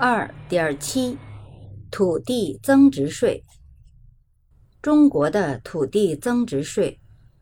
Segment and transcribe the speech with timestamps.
[0.00, 1.18] 二点七，
[1.90, 3.42] 土地增值税。
[4.80, 7.00] 中国的土地增值税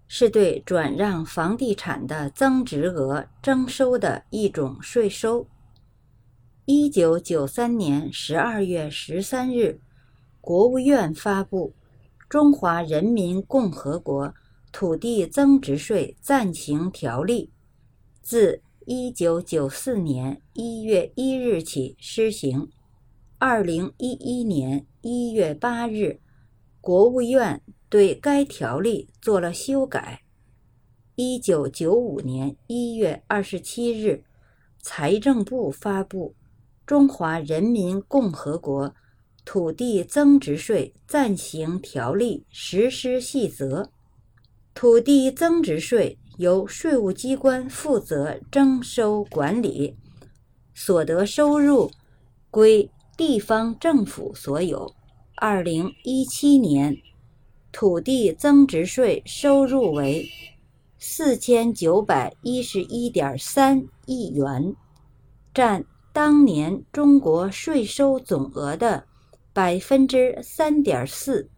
[0.08, 5.46] 是对转让房地产的增值额征收的一种税收。
[6.64, 9.78] 一九九三年十二月十三日，
[10.40, 11.74] 国务院发布
[12.26, 14.34] 《中华人民共和国
[14.72, 17.52] 土地增值税暂行条例》，
[18.22, 22.68] 自一九九四年一月一日起施行。
[23.36, 26.20] 二零一一年一月八日，
[26.80, 30.22] 国务院对该条例做了修改。
[31.16, 34.22] 一九九五年一月二十七日，
[34.80, 36.36] 财政部发布
[36.86, 38.94] 《中华人民共和国
[39.44, 43.82] 土地增值税暂行条例实施细则》，
[44.74, 46.16] 土地增值税。
[46.38, 49.96] 由税务机关负责征收管理，
[50.74, 51.90] 所得收入
[52.50, 54.94] 归地方政府所有。
[55.36, 56.96] 二零一七年，
[57.72, 60.26] 土地增值税收入为
[60.98, 64.74] 四千九百一十一点三亿元，
[65.52, 69.04] 占当年中国税收总额的
[69.52, 71.50] 百分之三点四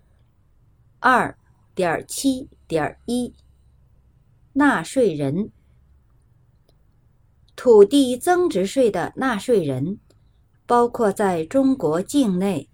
[0.99, 1.37] 二
[1.75, 3.33] 点七点一。
[4.59, 5.53] 纳税人，
[7.55, 10.01] 土地增值税的纳税人，
[10.67, 12.69] 包括在中国境内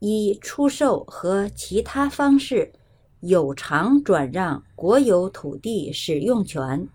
[0.00, 2.74] 以出售和其他方式
[3.20, 6.86] 有偿转让国有土地使用权、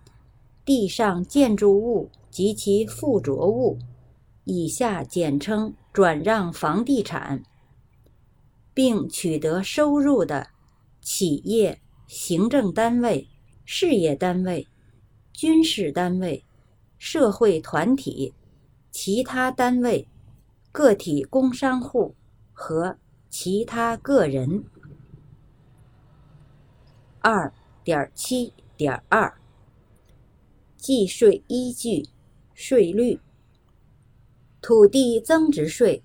[0.64, 3.80] 地上建筑物及其附着物
[4.46, 7.42] （以下简称转让房地产），
[8.76, 10.50] 并取得收入的
[11.02, 13.28] 企业、行政单位。
[13.70, 14.66] 事业单位、
[15.34, 16.46] 军事单位、
[16.98, 18.34] 社会团体、
[18.92, 20.08] 其他单位、
[20.72, 22.16] 个体工商户
[22.54, 22.98] 和
[23.30, 24.64] 其他个人。
[27.20, 27.52] 二
[27.84, 29.38] 点七点二，
[30.78, 32.08] 计税依据、
[32.54, 33.20] 税率。
[34.62, 36.02] 土地增值税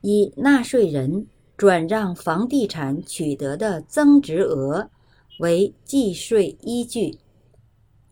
[0.00, 1.26] 以纳税人
[1.58, 4.88] 转让房地产取得的增值额。
[5.38, 7.18] 为计税依据，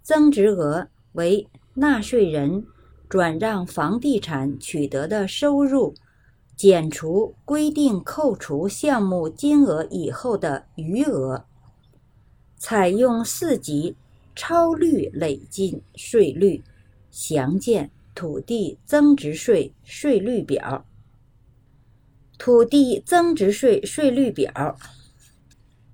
[0.02, 2.66] 增值额为纳税人
[3.08, 5.94] 转让房地产取得的收入
[6.56, 11.44] 减除规定扣除项目金额以后的余额。
[12.56, 13.96] 采用四级
[14.34, 16.62] 超率累进税率，
[17.10, 20.84] 详见土地增值税税率表。
[22.38, 24.76] 土地增值税税率表，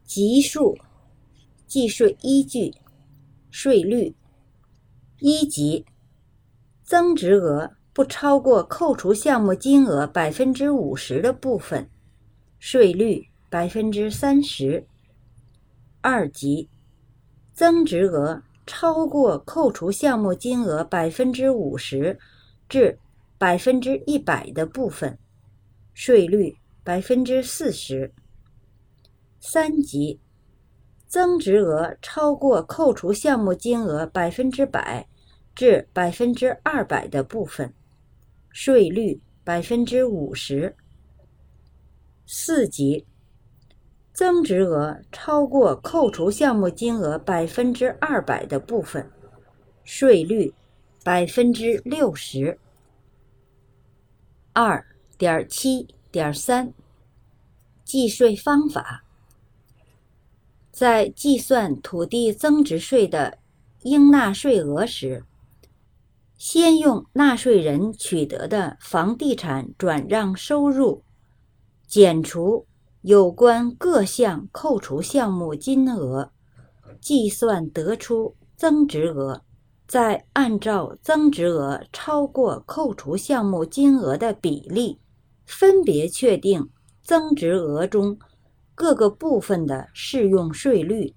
[0.05, 0.77] 级数。
[1.67, 2.73] 计税依据、
[3.51, 4.15] 税率：
[5.19, 5.85] 一级，
[6.85, 11.89] 增值额不超过扣除项目金额百分之五十的部分，
[12.59, 14.85] 税率百分之三十；
[16.01, 16.69] 二级，
[17.53, 22.19] 增值额超过扣除项目金额百分之五十
[22.69, 22.99] 至
[23.39, 25.19] 百分之一百的部分，
[25.95, 28.13] 税率百分之四十；
[29.41, 30.21] 三级。
[31.17, 35.09] 增值额超过扣除项目金额百分之百
[35.55, 37.73] 至百分之二百的部分，
[38.51, 40.77] 税率百分之五十。
[42.27, 43.07] 四级，
[44.13, 49.11] 增值额超过扣除项目金额百分之二百的部分，
[49.85, 50.53] 税率
[51.03, 52.59] 百分之六十。
[54.53, 54.85] 二
[55.17, 56.75] 点七点三，
[57.85, 59.06] 计税方法。
[60.77, 63.39] 在计算土地增值税的
[63.81, 65.25] 应纳税额时，
[66.37, 71.03] 先用纳税人取得的房地产转让收入
[71.87, 72.67] 减除
[73.01, 76.31] 有关各项扣除项目金额，
[77.01, 79.41] 计算得出增值额，
[79.89, 85.01] 再按照增值额超过扣除项目金额的比例，
[85.47, 86.69] 分别确定
[87.03, 88.19] 增值额中。
[88.77, 91.15] 各个部分的适用税率，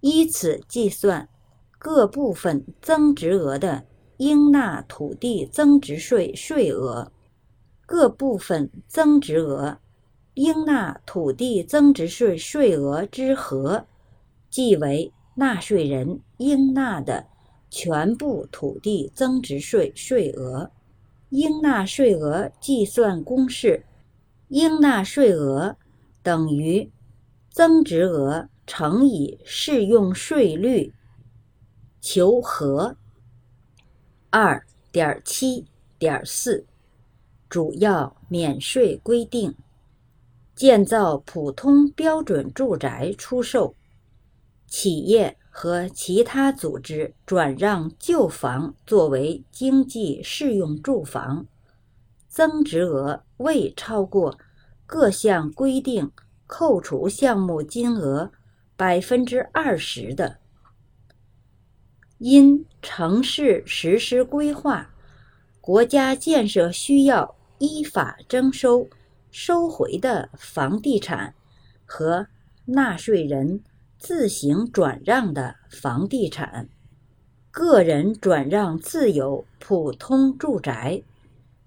[0.00, 1.28] 依此计算
[1.78, 3.84] 各部分增值额的
[4.16, 7.12] 应纳土地增值税税额。
[7.86, 9.78] 各部分增值额
[10.34, 13.86] 应纳土地增值税税额之和，
[14.50, 17.24] 即为纳税人应纳的
[17.70, 20.72] 全部土地增值税税额。
[21.28, 23.84] 应纳税额计算公式：
[24.48, 25.76] 应纳税额
[26.24, 26.90] 等于。
[27.56, 30.92] 增值额乘以适用税率，
[32.02, 32.98] 求和。
[34.28, 34.62] 二
[34.92, 35.64] 点七
[35.98, 36.66] 点四，
[37.48, 39.54] 主要免税规定，
[40.54, 43.74] 建造普通标准住宅出售，
[44.66, 51.46] 企业和其他组织转让旧房作为经济适用住房，
[52.28, 54.38] 增值额未超过
[54.84, 56.12] 各项规定
[56.46, 58.32] 扣除项目金额
[58.76, 60.38] 百分之二十的，
[62.18, 64.90] 因城市实施规划，
[65.60, 67.36] 国家建设需要。
[67.58, 68.86] 依法征收、
[69.30, 71.34] 收回的房地产
[71.86, 72.26] 和
[72.66, 73.64] 纳税人
[73.98, 76.68] 自行转让的房地产，
[77.50, 81.02] 个人转让自有普通住宅，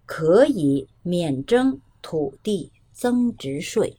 [0.05, 3.97] 可以免征土地增值税。